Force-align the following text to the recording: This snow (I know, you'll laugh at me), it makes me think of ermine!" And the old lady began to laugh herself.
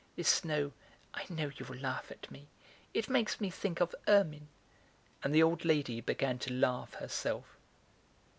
This 0.15 0.29
snow 0.29 0.71
(I 1.13 1.27
know, 1.29 1.51
you'll 1.55 1.77
laugh 1.77 2.09
at 2.09 2.31
me), 2.31 2.47
it 2.91 3.07
makes 3.07 3.39
me 3.39 3.51
think 3.51 3.79
of 3.79 3.93
ermine!" 4.07 4.47
And 5.23 5.31
the 5.31 5.43
old 5.43 5.63
lady 5.63 6.01
began 6.01 6.39
to 6.39 6.51
laugh 6.51 6.95
herself. 6.95 7.45